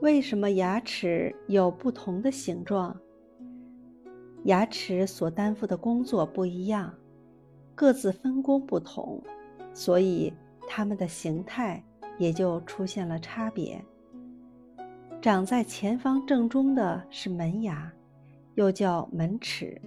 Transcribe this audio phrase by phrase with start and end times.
[0.00, 2.98] 为什么牙齿有不同的形状？
[4.44, 6.94] 牙齿所担负的工作不一样，
[7.74, 9.22] 各自分工不同，
[9.74, 10.32] 所以
[10.66, 11.84] 它们的形态
[12.18, 13.84] 也就出现了差别。
[15.20, 17.92] 长在前方正中的是门牙，
[18.54, 19.78] 又叫门齿，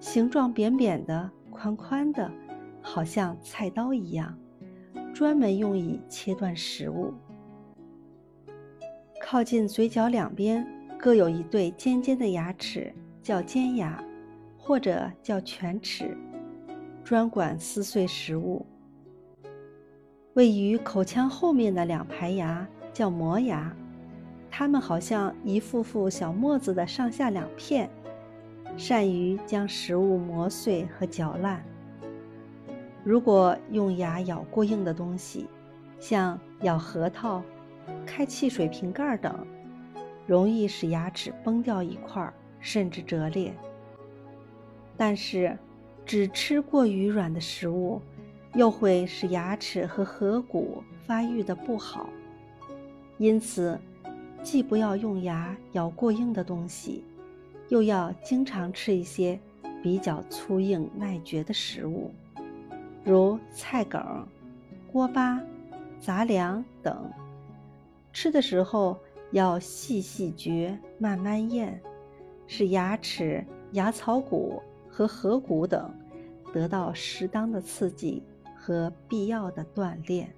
[0.00, 2.32] 形状扁扁的、宽宽的，
[2.80, 4.34] 好像菜刀一样，
[5.12, 7.12] 专门用以切断食物。
[9.30, 10.66] 靠近嘴角两边
[10.98, 14.02] 各有一对尖尖的牙齿，叫尖牙，
[14.58, 16.16] 或者叫犬齿，
[17.04, 18.66] 专管撕碎食物。
[20.34, 23.72] 位于口腔后面的两排牙叫磨牙。
[24.50, 27.88] 它们好像一副副小磨子的上下两片，
[28.76, 31.62] 善于将食物磨碎和嚼烂。
[33.04, 35.46] 如果用牙咬过硬的东西，
[36.00, 37.40] 像咬核桃、
[38.06, 39.46] 开汽水瓶盖等，
[40.26, 43.52] 容易使牙齿崩掉一块，甚至折裂。
[44.96, 45.56] 但是，
[46.04, 48.00] 只吃过于软的食物，
[48.54, 52.08] 又会使牙齿和颌骨发育的不好，
[53.18, 53.78] 因此。
[54.42, 57.04] 既不要用牙咬过硬的东西，
[57.68, 59.38] 又要经常吃一些
[59.82, 62.10] 比较粗硬耐嚼的食物，
[63.04, 64.26] 如菜梗、
[64.90, 65.38] 锅巴、
[66.00, 67.04] 杂粮等。
[68.12, 68.98] 吃的时候
[69.32, 71.80] 要细细嚼，慢慢咽，
[72.46, 75.92] 使牙齿、牙槽骨和颌骨等
[76.52, 78.22] 得到适当的刺激
[78.56, 80.34] 和必要的锻炼。